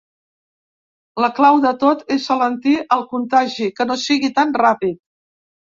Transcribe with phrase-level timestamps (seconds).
[1.25, 5.01] La clau de tot és alentir el contagi, que no sigui tan ràpid.